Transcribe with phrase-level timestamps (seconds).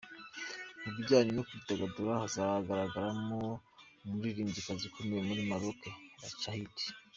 [0.83, 3.41] Mu bijyanye no kwidagadura, hazagaragaramo
[4.03, 5.81] umuririmbyikazi ukomoka muri Maroc,
[6.19, 6.85] Nachaydi.